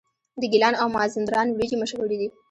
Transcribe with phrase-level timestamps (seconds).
[0.41, 2.27] د ګیلان او مازندران وریجې مشهورې دي.